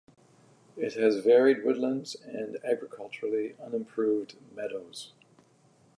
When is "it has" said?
0.77-1.23